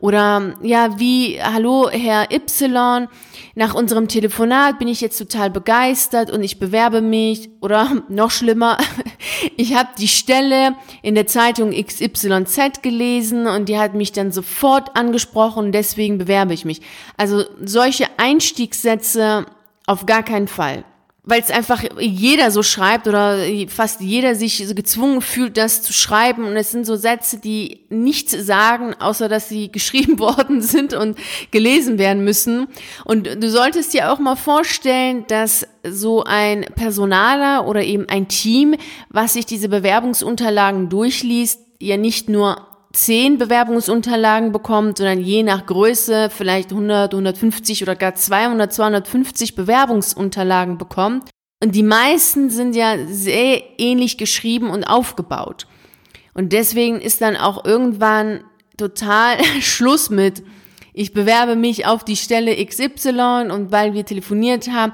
Oder 0.00 0.54
ja, 0.62 0.98
wie, 1.00 1.42
hallo 1.42 1.88
Herr 1.90 2.28
Y, 2.30 3.08
nach 3.56 3.74
unserem 3.74 4.06
Telefonat 4.06 4.78
bin 4.78 4.86
ich 4.86 5.00
jetzt 5.00 5.18
total 5.18 5.50
begeistert 5.50 6.30
und 6.30 6.44
ich 6.44 6.60
bewerbe 6.60 7.00
mich. 7.00 7.50
Oder 7.60 8.02
noch 8.08 8.30
schlimmer, 8.30 8.78
ich 9.56 9.74
habe 9.74 9.88
die 9.98 10.08
Stelle 10.08 10.76
in 11.02 11.16
der 11.16 11.26
Zeitung 11.26 11.72
XYZ 11.72 12.82
gelesen 12.82 13.48
und 13.48 13.68
die 13.68 13.78
hat 13.78 13.94
mich 13.94 14.12
dann 14.12 14.30
sofort 14.30 14.96
angesprochen 14.96 15.66
und 15.66 15.72
deswegen 15.72 16.18
bewerbe 16.18 16.54
ich 16.54 16.64
mich. 16.64 16.80
Also 17.16 17.44
solche 17.64 18.06
Einstiegssätze 18.18 19.46
auf 19.86 20.06
gar 20.06 20.22
keinen 20.22 20.48
Fall 20.48 20.84
weil 21.28 21.42
es 21.42 21.50
einfach 21.50 21.84
jeder 22.00 22.50
so 22.50 22.62
schreibt 22.62 23.06
oder 23.06 23.38
fast 23.68 24.00
jeder 24.00 24.34
sich 24.34 24.66
so 24.66 24.74
gezwungen 24.74 25.20
fühlt, 25.20 25.58
das 25.58 25.82
zu 25.82 25.92
schreiben. 25.92 26.44
Und 26.44 26.56
es 26.56 26.70
sind 26.70 26.86
so 26.86 26.96
Sätze, 26.96 27.38
die 27.38 27.84
nichts 27.90 28.32
sagen, 28.32 28.94
außer 28.94 29.28
dass 29.28 29.48
sie 29.48 29.70
geschrieben 29.72 30.18
worden 30.18 30.62
sind 30.62 30.94
und 30.94 31.18
gelesen 31.50 31.98
werden 31.98 32.24
müssen. 32.24 32.66
Und 33.04 33.26
du 33.42 33.50
solltest 33.50 33.92
dir 33.92 34.10
auch 34.10 34.18
mal 34.18 34.36
vorstellen, 34.36 35.26
dass 35.28 35.66
so 35.86 36.24
ein 36.24 36.62
Personaler 36.74 37.68
oder 37.68 37.82
eben 37.82 38.08
ein 38.08 38.28
Team, 38.28 38.74
was 39.10 39.34
sich 39.34 39.44
diese 39.44 39.68
Bewerbungsunterlagen 39.68 40.88
durchliest, 40.88 41.60
ja 41.78 41.98
nicht 41.98 42.30
nur 42.30 42.67
zehn 42.92 43.38
Bewerbungsunterlagen 43.38 44.52
bekommt, 44.52 44.98
sondern 44.98 45.20
je 45.20 45.42
nach 45.42 45.66
Größe 45.66 46.30
vielleicht 46.30 46.70
100, 46.70 47.12
150 47.12 47.82
oder 47.82 47.96
gar 47.96 48.14
200, 48.14 48.72
250 48.72 49.54
Bewerbungsunterlagen 49.54 50.78
bekommt. 50.78 51.30
Und 51.62 51.74
die 51.74 51.82
meisten 51.82 52.50
sind 52.50 52.74
ja 52.74 52.96
sehr 53.08 53.62
ähnlich 53.78 54.16
geschrieben 54.16 54.70
und 54.70 54.84
aufgebaut. 54.84 55.66
Und 56.34 56.52
deswegen 56.52 57.00
ist 57.00 57.20
dann 57.20 57.36
auch 57.36 57.64
irgendwann 57.64 58.44
total 58.76 59.42
Schluss 59.60 60.08
mit, 60.08 60.42
ich 60.94 61.12
bewerbe 61.12 61.56
mich 61.56 61.86
auf 61.86 62.04
die 62.04 62.16
Stelle 62.16 62.64
XY 62.64 63.50
und 63.52 63.70
weil 63.70 63.94
wir 63.94 64.04
telefoniert 64.04 64.68
haben. 64.68 64.92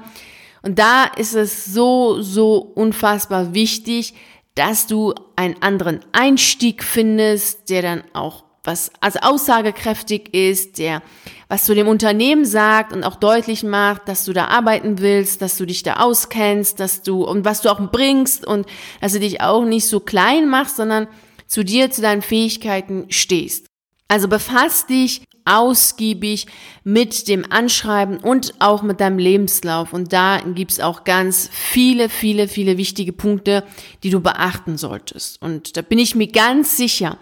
Und 0.61 0.79
da 0.79 1.05
ist 1.05 1.35
es 1.35 1.65
so, 1.65 2.21
so 2.21 2.57
unfassbar 2.57 3.53
wichtig, 3.53 4.15
dass 4.55 4.87
du 4.87 5.13
einen 5.35 5.61
anderen 5.61 5.99
Einstieg 6.11 6.83
findest, 6.83 7.69
der 7.69 7.81
dann 7.81 8.03
auch 8.13 8.45
was 8.63 8.91
also 8.99 9.19
aussagekräftig 9.19 10.33
ist, 10.33 10.79
der 10.79 11.03
was 11.47 11.65
zu 11.65 11.75
dem 11.75 11.87
Unternehmen 11.87 12.45
sagt 12.45 12.93
und 12.93 13.03
auch 13.03 13.15
deutlich 13.15 13.63
macht, 13.63 14.07
dass 14.07 14.25
du 14.25 14.33
da 14.33 14.47
arbeiten 14.47 14.99
willst, 14.99 15.41
dass 15.41 15.57
du 15.57 15.65
dich 15.65 15.83
da 15.83 15.97
auskennst, 15.97 16.79
dass 16.79 17.03
du 17.03 17.23
und 17.23 17.45
was 17.45 17.61
du 17.61 17.69
auch 17.69 17.91
bringst 17.91 18.47
und 18.47 18.65
dass 19.01 19.13
du 19.13 19.19
dich 19.19 19.41
auch 19.41 19.65
nicht 19.65 19.87
so 19.87 19.99
klein 19.99 20.49
machst, 20.49 20.77
sondern 20.77 21.07
zu 21.45 21.63
dir, 21.63 21.91
zu 21.91 22.01
deinen 22.01 22.23
Fähigkeiten 22.23 23.05
stehst. 23.09 23.67
Also 24.07 24.27
befasst 24.27 24.89
dich 24.89 25.23
ausgiebig 25.45 26.47
mit 26.83 27.27
dem 27.27 27.49
Anschreiben 27.49 28.17
und 28.17 28.55
auch 28.59 28.81
mit 28.81 28.99
deinem 28.99 29.19
Lebenslauf. 29.19 29.93
Und 29.93 30.11
da 30.11 30.41
gibt's 30.41 30.79
auch 30.79 31.03
ganz 31.03 31.49
viele, 31.51 32.09
viele, 32.09 32.47
viele 32.47 32.77
wichtige 32.77 33.13
Punkte, 33.13 33.63
die 34.03 34.09
du 34.09 34.19
beachten 34.19 34.77
solltest. 34.77 35.41
Und 35.41 35.77
da 35.77 35.81
bin 35.81 35.99
ich 35.99 36.15
mir 36.15 36.27
ganz 36.27 36.75
sicher, 36.75 37.17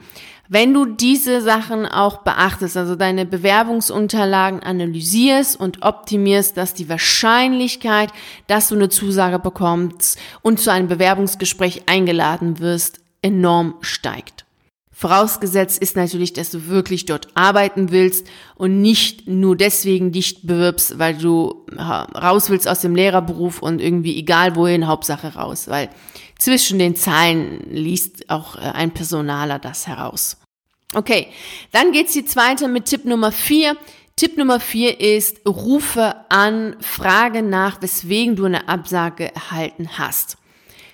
wenn 0.49 0.73
du 0.73 0.85
diese 0.85 1.41
Sachen 1.41 1.85
auch 1.85 2.17
beachtest, 2.17 2.77
also 2.77 2.95
deine 2.95 3.25
Bewerbungsunterlagen 3.25 4.61
analysierst 4.61 5.59
und 5.59 5.83
optimierst, 5.83 6.57
dass 6.57 6.73
die 6.73 6.89
Wahrscheinlichkeit, 6.89 8.11
dass 8.47 8.69
du 8.69 8.75
eine 8.75 8.89
Zusage 8.89 9.39
bekommst 9.39 10.19
und 10.41 10.59
zu 10.59 10.71
einem 10.71 10.87
Bewerbungsgespräch 10.87 11.83
eingeladen 11.87 12.59
wirst, 12.59 12.99
enorm 13.21 13.75
steigt. 13.81 14.42
Vorausgesetzt 14.95 15.81
ist 15.81 15.95
natürlich, 15.95 16.33
dass 16.33 16.51
du 16.51 16.67
wirklich 16.67 17.05
dort 17.05 17.27
arbeiten 17.33 17.91
willst 17.91 18.27
und 18.55 18.81
nicht 18.81 19.27
nur 19.27 19.57
deswegen 19.57 20.11
dich 20.11 20.43
bewirbst, 20.43 20.99
weil 20.99 21.17
du 21.17 21.65
raus 21.75 22.49
willst 22.49 22.67
aus 22.67 22.81
dem 22.81 22.95
Lehrerberuf 22.95 23.61
und 23.63 23.81
irgendwie 23.81 24.17
egal 24.17 24.55
wohin, 24.55 24.87
Hauptsache 24.87 25.33
raus, 25.33 25.67
weil 25.67 25.89
zwischen 26.37 26.77
den 26.77 26.95
Zahlen 26.95 27.61
liest 27.71 28.29
auch 28.29 28.55
äh, 28.55 28.59
ein 28.59 28.91
Personaler 28.91 29.59
das 29.59 29.87
heraus. 29.87 30.37
Okay, 30.93 31.27
dann 31.71 31.91
geht's 31.91 32.13
die 32.13 32.25
zweite 32.25 32.67
mit 32.67 32.85
Tipp 32.85 33.05
Nummer 33.05 33.31
vier. 33.31 33.75
Tipp 34.15 34.37
Nummer 34.37 34.59
vier 34.59 34.99
ist, 34.99 35.41
rufe 35.47 36.15
an, 36.29 36.75
frage 36.81 37.41
nach, 37.41 37.81
weswegen 37.81 38.35
du 38.35 38.45
eine 38.45 38.67
Absage 38.67 39.33
erhalten 39.33 39.97
hast. 39.97 40.37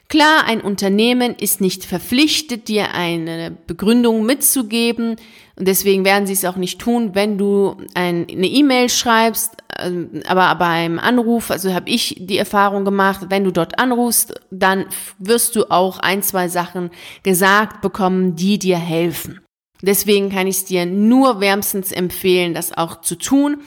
Klar, 0.10 0.46
ein 0.48 0.62
Unternehmen 0.62 1.36
ist 1.36 1.62
nicht 1.62 1.86
verpflichtet, 1.86 2.68
dir 2.68 2.96
eine 2.96 3.52
Begründung 3.52 4.26
mitzugeben. 4.26 5.18
Und 5.56 5.68
deswegen 5.68 6.04
werden 6.04 6.26
sie 6.26 6.34
es 6.34 6.46
auch 6.46 6.56
nicht 6.56 6.80
tun, 6.82 7.12
wenn 7.14 7.38
du 7.38 7.78
eine 7.94 8.26
E-Mail 8.28 8.90
schreibst. 8.90 9.52
Ähm, 9.78 10.24
aber 10.26 10.56
beim 10.56 10.98
Anruf, 10.98 11.52
also 11.52 11.76
habe 11.76 11.92
ich 11.92 12.16
die 12.18 12.40
Erfahrung 12.40 12.86
gemacht, 12.86 13.28
wenn 13.30 13.44
du 13.44 13.52
dort 13.52 13.78
anrufst, 13.78 14.34
dann 14.50 14.88
wirst 15.20 15.56
du 15.56 15.70
auch 15.70 16.00
ein, 16.00 16.24
zwei 16.24 16.48
Sachen 16.48 16.90
gesagt 17.22 17.82
bekommen, 17.82 18.36
die 18.36 18.58
dir 18.58 18.78
helfen. 18.78 19.42
Deswegen 19.84 20.32
kann 20.32 20.48
ich 20.48 20.58
es 20.58 20.66
dir 20.66 20.88
nur 20.88 21.40
wärmstens 21.40 21.92
empfehlen, 21.92 22.56
das 22.56 22.76
auch 22.76 23.02
zu 23.02 23.16
tun 23.16 23.58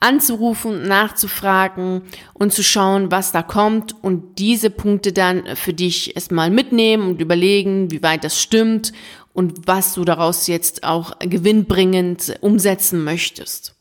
anzurufen, 0.00 0.86
nachzufragen 0.86 2.02
und 2.34 2.52
zu 2.52 2.62
schauen, 2.62 3.10
was 3.10 3.32
da 3.32 3.42
kommt 3.42 3.94
und 4.02 4.38
diese 4.38 4.70
Punkte 4.70 5.12
dann 5.12 5.56
für 5.56 5.72
dich 5.72 6.14
erstmal 6.14 6.50
mitnehmen 6.50 7.08
und 7.08 7.20
überlegen, 7.20 7.90
wie 7.90 8.02
weit 8.02 8.24
das 8.24 8.40
stimmt 8.40 8.92
und 9.32 9.66
was 9.66 9.94
du 9.94 10.04
daraus 10.04 10.46
jetzt 10.46 10.84
auch 10.84 11.18
gewinnbringend 11.18 12.36
umsetzen 12.40 13.02
möchtest. 13.02 13.74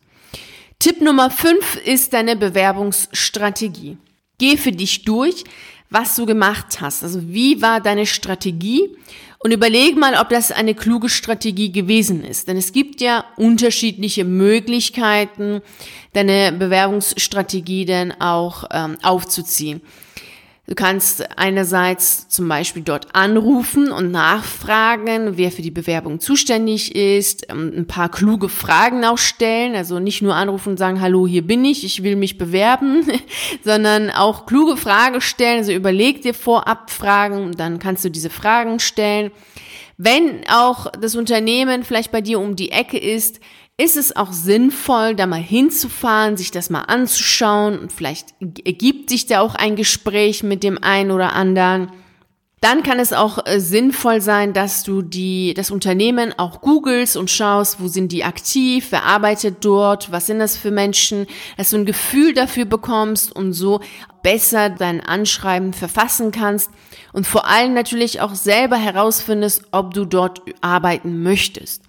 Tipp 0.80 1.02
Nummer 1.02 1.32
5 1.32 1.78
ist 1.86 2.14
deine 2.14 2.36
Bewerbungsstrategie. 2.36 3.98
Geh 4.38 4.58
für 4.58 4.72
dich 4.72 5.04
durch, 5.04 5.44
was 5.90 6.16
du 6.16 6.26
gemacht 6.26 6.82
hast. 6.82 7.04
Also 7.04 7.22
wie 7.28 7.62
war 7.62 7.82
deine 7.82 8.06
Strategie 8.06 8.90
und 9.40 9.52
überleg 9.52 9.96
mal, 9.98 10.16
ob 10.16 10.30
das 10.30 10.52
eine 10.52 10.76
kluge 10.76 11.10
Strategie 11.10 11.72
gewesen 11.72 12.24
ist. 12.24 12.48
Denn 12.48 12.58
es 12.58 12.74
gibt 12.74 13.02
ja 13.02 13.24
unterschiedliche 13.38 14.26
Möglichkeiten, 14.26 15.62
deine 16.14 16.52
Bewerbungsstrategie 16.52 17.86
dann 17.86 18.12
auch 18.20 18.66
ähm, 18.72 18.98
aufzuziehen. 19.04 19.82
Du 20.70 20.76
kannst 20.76 21.26
einerseits 21.38 22.28
zum 22.28 22.50
Beispiel 22.50 22.84
dort 22.84 23.16
anrufen 23.16 23.90
und 23.90 24.12
nachfragen, 24.12 25.38
wer 25.38 25.50
für 25.50 25.62
die 25.62 25.72
Bewerbung 25.72 26.20
zuständig 26.20 26.94
ist, 26.94 27.50
ähm, 27.50 27.72
ein 27.74 27.88
paar 27.88 28.10
kluge 28.10 28.50
Fragen 28.50 29.06
auch 29.06 29.18
stellen, 29.18 29.76
also 29.76 30.00
nicht 30.00 30.22
nur 30.22 30.36
anrufen 30.36 30.72
und 30.72 30.78
sagen, 30.78 31.00
hallo, 31.00 31.26
hier 31.26 31.48
bin 31.48 31.64
ich, 31.64 31.86
ich 31.86 32.04
will 32.04 32.18
mich 32.18 32.38
bewerben, 32.38 33.08
sondern 33.64 34.10
auch 34.10 34.46
kluge 34.46 34.76
Fragen 34.76 35.22
stellen, 35.22 35.60
also 35.60 35.72
überleg 35.72 36.22
dir 36.22 36.34
vorab 36.34 36.92
Fragen, 36.92 37.54
dann 37.54 37.80
kannst 37.80 38.04
du 38.04 38.10
diese 38.10 38.30
Fragen 38.30 38.82
stellen. 38.82 39.32
Wenn 39.96 40.42
auch 40.50 40.92
das 40.92 41.16
Unternehmen 41.16 41.86
vielleicht 41.86 42.12
bei 42.12 42.20
dir 42.20 42.42
um 42.42 42.58
die 42.58 42.72
Ecke 42.72 42.98
ist, 42.98 43.40
ist 43.78 43.96
es 43.96 44.16
auch 44.16 44.32
sinnvoll, 44.32 45.16
da 45.16 45.28
mal 45.28 45.36
hinzufahren, 45.36 46.36
sich 46.36 46.50
das 46.50 46.72
mal 46.72 46.82
anzuschauen 46.82 47.78
und 47.78 47.94
vielleicht 47.94 48.34
ergibt 48.66 49.10
sich 49.10 49.28
da 49.28 49.42
auch 49.42 49.54
ein 49.54 49.76
Gespräch 49.76 50.42
mit 50.42 50.64
dem 50.64 50.84
einen 50.84 51.12
oder 51.12 51.34
anderen. 51.34 51.92
Dann 52.60 52.82
kann 52.82 53.00
es 53.00 53.14
auch 53.14 53.46
äh, 53.46 53.60
sinnvoll 53.60 54.20
sein, 54.20 54.54
dass 54.54 54.82
du 54.82 55.04
die, 55.04 55.54
das 55.54 55.70
Unternehmen 55.70 56.34
auch 56.40 56.62
googelst 56.62 57.16
und 57.16 57.30
schaust, 57.30 57.80
wo 57.80 57.88
sind 57.88 58.12
die 58.12 58.24
aktiv, 58.24 58.88
wer 58.90 59.04
arbeitet 59.04 59.58
dort, 59.64 60.12
was 60.12 60.26
sind 60.26 60.40
das 60.40 60.58
für 60.58 60.72
Menschen, 60.72 61.28
dass 61.56 61.70
du 61.70 61.78
ein 61.78 61.86
Gefühl 61.86 62.34
dafür 62.34 62.66
bekommst 62.66 63.32
und 63.32 63.54
so 63.54 63.82
besser 64.24 64.72
dein 64.72 65.02
Anschreiben 65.02 65.72
verfassen 65.72 66.32
kannst 66.32 66.72
und 67.14 67.28
vor 67.28 67.48
allem 67.48 67.76
natürlich 67.76 68.22
auch 68.22 68.34
selber 68.34 68.78
herausfindest, 68.78 69.66
ob 69.72 69.94
du 69.94 70.06
dort 70.06 70.42
arbeiten 70.62 71.22
möchtest. 71.22 71.84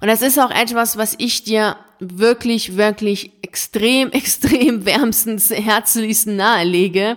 Und 0.00 0.08
das 0.08 0.22
ist 0.22 0.38
auch 0.38 0.50
etwas, 0.50 0.96
was 0.96 1.14
ich 1.18 1.44
dir 1.44 1.76
wirklich, 1.98 2.76
wirklich 2.76 3.32
extrem, 3.42 4.10
extrem 4.12 4.84
wärmstens, 4.84 5.50
herzlichst 5.50 6.26
nahelege. 6.26 7.16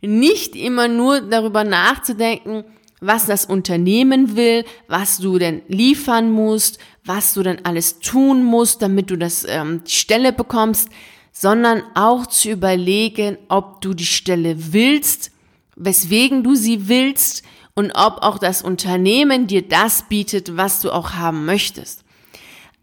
Nicht 0.00 0.54
immer 0.56 0.88
nur 0.88 1.20
darüber 1.20 1.64
nachzudenken, 1.64 2.64
was 3.00 3.26
das 3.26 3.44
Unternehmen 3.44 4.36
will, 4.36 4.64
was 4.88 5.18
du 5.18 5.38
denn 5.38 5.62
liefern 5.68 6.30
musst, 6.30 6.78
was 7.04 7.34
du 7.34 7.42
denn 7.42 7.64
alles 7.64 8.00
tun 8.00 8.42
musst, 8.42 8.82
damit 8.82 9.10
du 9.10 9.16
das 9.16 9.44
ähm, 9.48 9.82
die 9.86 9.92
Stelle 9.92 10.32
bekommst, 10.32 10.88
sondern 11.32 11.82
auch 11.94 12.26
zu 12.26 12.50
überlegen, 12.50 13.36
ob 13.48 13.80
du 13.82 13.92
die 13.94 14.06
Stelle 14.06 14.72
willst, 14.72 15.30
weswegen 15.76 16.42
du 16.42 16.54
sie 16.54 16.88
willst 16.88 17.44
und 17.76 17.92
ob 17.92 18.22
auch 18.22 18.38
das 18.38 18.62
Unternehmen 18.62 19.46
dir 19.46 19.62
das 19.62 20.08
bietet, 20.08 20.56
was 20.56 20.80
du 20.80 20.90
auch 20.90 21.12
haben 21.12 21.44
möchtest. 21.44 22.02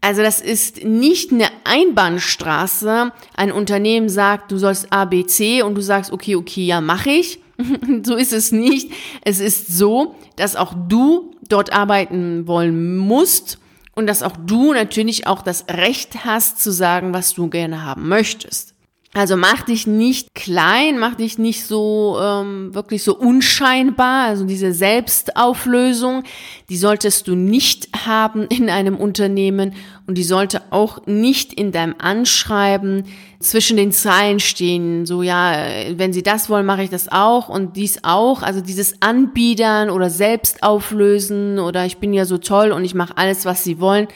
Also 0.00 0.22
das 0.22 0.40
ist 0.40 0.84
nicht 0.84 1.32
eine 1.32 1.48
Einbahnstraße. 1.64 3.10
Ein 3.36 3.52
Unternehmen 3.52 4.08
sagt, 4.08 4.52
du 4.52 4.58
sollst 4.58 4.92
A, 4.92 5.04
B, 5.04 5.26
C 5.26 5.62
und 5.62 5.74
du 5.74 5.80
sagst, 5.80 6.12
okay, 6.12 6.36
okay, 6.36 6.64
ja, 6.64 6.80
mache 6.80 7.10
ich. 7.10 7.40
so 8.02 8.14
ist 8.14 8.32
es 8.32 8.52
nicht. 8.52 8.92
Es 9.22 9.40
ist 9.40 9.76
so, 9.76 10.14
dass 10.36 10.56
auch 10.56 10.74
du 10.88 11.34
dort 11.48 11.72
arbeiten 11.72 12.46
wollen 12.46 12.96
musst 12.98 13.58
und 13.96 14.06
dass 14.06 14.22
auch 14.22 14.36
du 14.36 14.72
natürlich 14.72 15.26
auch 15.26 15.42
das 15.42 15.64
Recht 15.68 16.24
hast 16.24 16.62
zu 16.62 16.70
sagen, 16.70 17.14
was 17.14 17.34
du 17.34 17.48
gerne 17.48 17.84
haben 17.84 18.06
möchtest. 18.08 18.73
Also 19.16 19.36
mach 19.36 19.62
dich 19.62 19.86
nicht 19.86 20.34
klein, 20.34 20.98
mach 20.98 21.14
dich 21.14 21.38
nicht 21.38 21.64
so 21.64 22.18
ähm, 22.20 22.74
wirklich 22.74 23.04
so 23.04 23.16
unscheinbar. 23.16 24.26
Also 24.26 24.44
diese 24.44 24.74
Selbstauflösung, 24.74 26.24
die 26.68 26.76
solltest 26.76 27.28
du 27.28 27.36
nicht 27.36 27.88
haben 28.06 28.48
in 28.48 28.68
einem 28.68 28.96
Unternehmen 28.96 29.74
und 30.08 30.18
die 30.18 30.24
sollte 30.24 30.62
auch 30.70 31.06
nicht 31.06 31.52
in 31.52 31.70
deinem 31.70 31.94
Anschreiben 31.96 33.04
zwischen 33.38 33.76
den 33.76 33.92
Zeilen 33.92 34.40
stehen. 34.40 35.06
So 35.06 35.22
ja, 35.22 35.64
wenn 35.92 36.12
Sie 36.12 36.24
das 36.24 36.50
wollen, 36.50 36.66
mache 36.66 36.82
ich 36.82 36.90
das 36.90 37.06
auch 37.08 37.48
und 37.48 37.76
dies 37.76 38.00
auch. 38.02 38.42
Also 38.42 38.60
dieses 38.60 39.00
Anbiedern 39.00 39.90
oder 39.90 40.10
Selbstauflösen 40.10 41.60
oder 41.60 41.86
ich 41.86 41.98
bin 41.98 42.12
ja 42.12 42.24
so 42.24 42.38
toll 42.38 42.72
und 42.72 42.84
ich 42.84 42.94
mache 42.94 43.16
alles, 43.16 43.44
was 43.44 43.62
Sie 43.62 43.78
wollen, 43.78 44.08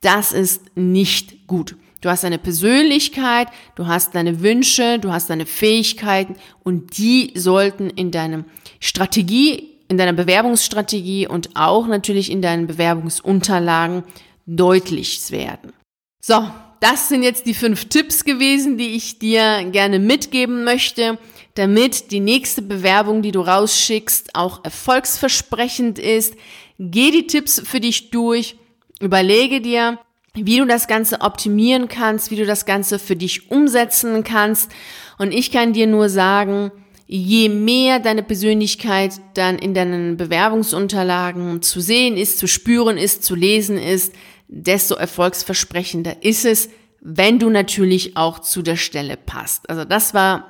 das 0.00 0.32
ist 0.32 0.76
nicht 0.76 1.46
gut. 1.46 1.76
Du 2.04 2.10
hast 2.10 2.22
deine 2.22 2.36
Persönlichkeit, 2.36 3.48
du 3.76 3.86
hast 3.86 4.14
deine 4.14 4.42
Wünsche, 4.42 4.98
du 4.98 5.10
hast 5.10 5.30
deine 5.30 5.46
Fähigkeiten 5.46 6.36
und 6.62 6.98
die 6.98 7.32
sollten 7.34 7.88
in 7.88 8.10
deinem 8.10 8.44
Strategie, 8.78 9.70
in 9.88 9.96
deiner 9.96 10.12
Bewerbungsstrategie 10.12 11.26
und 11.26 11.56
auch 11.56 11.86
natürlich 11.86 12.30
in 12.30 12.42
deinen 12.42 12.66
Bewerbungsunterlagen 12.66 14.02
deutlich 14.44 15.30
werden. 15.30 15.72
So, 16.20 16.46
das 16.80 17.08
sind 17.08 17.22
jetzt 17.22 17.46
die 17.46 17.54
fünf 17.54 17.86
Tipps 17.86 18.26
gewesen, 18.26 18.76
die 18.76 18.96
ich 18.96 19.18
dir 19.18 19.64
gerne 19.72 19.98
mitgeben 19.98 20.62
möchte, 20.62 21.18
damit 21.54 22.10
die 22.10 22.20
nächste 22.20 22.60
Bewerbung, 22.60 23.22
die 23.22 23.32
du 23.32 23.40
rausschickst, 23.40 24.34
auch 24.34 24.62
erfolgsversprechend 24.62 25.98
ist. 25.98 26.34
Geh 26.78 27.10
die 27.10 27.26
Tipps 27.26 27.62
für 27.64 27.80
dich 27.80 28.10
durch, 28.10 28.56
überlege 29.00 29.62
dir, 29.62 29.98
wie 30.34 30.58
du 30.58 30.66
das 30.66 30.88
Ganze 30.88 31.20
optimieren 31.20 31.88
kannst, 31.88 32.30
wie 32.30 32.36
du 32.36 32.44
das 32.44 32.66
Ganze 32.66 32.98
für 32.98 33.16
dich 33.16 33.50
umsetzen 33.50 34.24
kannst. 34.24 34.70
Und 35.16 35.32
ich 35.32 35.52
kann 35.52 35.72
dir 35.72 35.86
nur 35.86 36.08
sagen, 36.08 36.72
je 37.06 37.48
mehr 37.48 38.00
deine 38.00 38.22
Persönlichkeit 38.22 39.12
dann 39.34 39.58
in 39.58 39.74
deinen 39.74 40.16
Bewerbungsunterlagen 40.16 41.62
zu 41.62 41.80
sehen 41.80 42.16
ist, 42.16 42.38
zu 42.38 42.48
spüren 42.48 42.98
ist, 42.98 43.22
zu 43.22 43.36
lesen 43.36 43.78
ist, 43.78 44.12
desto 44.48 44.94
erfolgsversprechender 44.94 46.22
ist 46.22 46.44
es, 46.44 46.68
wenn 47.00 47.38
du 47.38 47.50
natürlich 47.50 48.16
auch 48.16 48.38
zu 48.40 48.62
der 48.62 48.76
Stelle 48.76 49.16
passt. 49.16 49.68
Also 49.70 49.84
das 49.84 50.14
war 50.14 50.48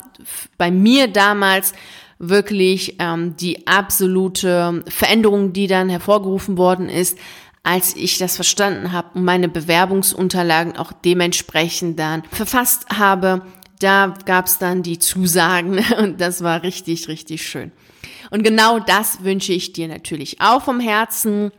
bei 0.57 0.71
mir 0.71 1.09
damals 1.09 1.73
wirklich 2.19 2.97
ähm, 3.01 3.37
die 3.37 3.67
absolute 3.67 4.85
Veränderung, 4.87 5.53
die 5.53 5.67
dann 5.67 5.89
hervorgerufen 5.89 6.57
worden 6.57 6.89
ist, 6.89 7.19
als 7.65 7.97
ich 7.97 8.19
das 8.19 8.37
verstanden 8.37 8.93
habe 8.93 9.09
und 9.15 9.25
meine 9.25 9.49
Bewerbungsunterlagen 9.49 10.77
auch 10.77 10.93
dementsprechend 10.93 11.99
dann 11.99 12.23
verfasst 12.31 12.87
habe, 12.97 13.43
da 13.81 14.15
gab 14.27 14.47
es 14.47 14.59
dann 14.59 14.83
die 14.83 14.99
Zusagen 15.01 15.85
und 15.99 16.21
das 16.21 16.45
war 16.45 16.63
richtig, 16.63 17.09
richtig 17.09 17.45
schön. 17.49 17.73
Und 18.31 18.45
genau 18.45 18.79
das 18.79 19.25
wünsche 19.25 19.53
ich 19.53 19.73
dir 19.73 19.89
natürlich 19.89 20.41
auch 20.41 20.63
vom 20.63 20.79
Herzen. 20.79 21.51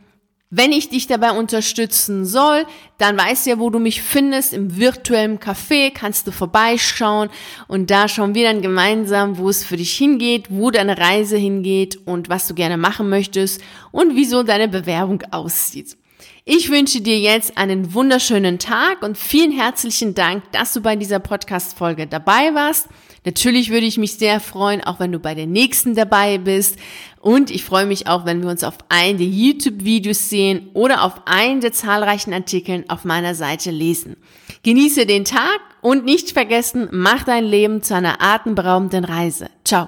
Wenn 0.50 0.70
ich 0.70 0.88
dich 0.88 1.08
dabei 1.08 1.32
unterstützen 1.32 2.24
soll, 2.24 2.66
dann 2.98 3.18
weißt 3.18 3.46
du 3.46 3.50
ja, 3.50 3.58
wo 3.58 3.68
du 3.68 3.80
mich 3.80 4.00
findest. 4.00 4.52
Im 4.52 4.76
virtuellen 4.76 5.40
Café 5.40 5.90
kannst 5.90 6.28
du 6.28 6.30
vorbeischauen 6.30 7.30
und 7.66 7.90
da 7.90 8.06
schauen 8.06 8.36
wir 8.36 8.44
dann 8.44 8.62
gemeinsam, 8.62 9.38
wo 9.38 9.48
es 9.48 9.64
für 9.64 9.76
dich 9.76 9.92
hingeht, 9.96 10.46
wo 10.48 10.70
deine 10.70 10.98
Reise 10.98 11.36
hingeht 11.36 11.98
und 12.06 12.28
was 12.28 12.46
du 12.46 12.54
gerne 12.54 12.76
machen 12.76 13.08
möchtest 13.08 13.60
und 13.90 14.14
wieso 14.14 14.44
deine 14.44 14.68
Bewerbung 14.68 15.20
aussieht. 15.32 15.96
Ich 16.44 16.70
wünsche 16.70 17.00
dir 17.00 17.18
jetzt 17.18 17.58
einen 17.58 17.92
wunderschönen 17.92 18.60
Tag 18.60 19.02
und 19.02 19.18
vielen 19.18 19.50
herzlichen 19.50 20.14
Dank, 20.14 20.44
dass 20.52 20.72
du 20.72 20.80
bei 20.80 20.94
dieser 20.94 21.18
Podcast-Folge 21.18 22.06
dabei 22.06 22.54
warst. 22.54 22.86
Natürlich 23.26 23.70
würde 23.70 23.86
ich 23.86 23.98
mich 23.98 24.14
sehr 24.14 24.38
freuen, 24.38 24.82
auch 24.84 25.00
wenn 25.00 25.10
du 25.10 25.18
bei 25.18 25.34
der 25.34 25.48
nächsten 25.48 25.96
dabei 25.96 26.38
bist. 26.38 26.78
Und 27.20 27.50
ich 27.50 27.64
freue 27.64 27.84
mich 27.84 28.06
auch, 28.06 28.24
wenn 28.24 28.40
wir 28.40 28.48
uns 28.48 28.62
auf 28.62 28.78
einen 28.88 29.18
der 29.18 29.26
YouTube-Videos 29.26 30.30
sehen 30.30 30.70
oder 30.74 31.02
auf 31.02 31.22
einen 31.26 31.60
der 31.60 31.72
zahlreichen 31.72 32.32
Artikeln 32.32 32.88
auf 32.88 33.04
meiner 33.04 33.34
Seite 33.34 33.72
lesen. 33.72 34.16
Genieße 34.62 35.06
den 35.06 35.24
Tag 35.24 35.60
und 35.82 36.04
nicht 36.04 36.30
vergessen, 36.30 36.88
mach 36.92 37.24
dein 37.24 37.44
Leben 37.44 37.82
zu 37.82 37.96
einer 37.96 38.22
atemberaubenden 38.22 39.04
Reise. 39.04 39.50
Ciao. 39.64 39.84